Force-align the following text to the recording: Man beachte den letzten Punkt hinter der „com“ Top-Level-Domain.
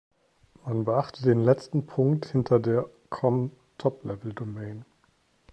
Man 0.65 0.83
beachte 0.83 1.21
den 1.21 1.43
letzten 1.43 1.85
Punkt 1.85 2.25
hinter 2.25 2.59
der 2.59 2.89
„com“ 3.11 3.51
Top-Level-Domain. 3.77 4.83